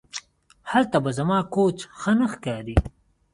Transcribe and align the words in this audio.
هلته 0.71 0.97
به 1.03 1.11
زما 1.17 1.39
کوچ 1.53 1.77
ښه 1.99 2.11
نه 2.19 2.27
ښکاري 2.33 2.75